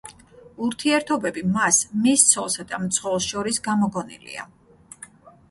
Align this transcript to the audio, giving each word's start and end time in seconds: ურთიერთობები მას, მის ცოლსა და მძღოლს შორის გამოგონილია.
ურთიერთობები 0.67 1.43
მას, 1.57 1.81
მის 2.05 2.23
ცოლსა 2.31 2.67
და 2.73 2.81
მძღოლს 2.87 3.29
შორის 3.35 3.63
გამოგონილია. 3.69 4.49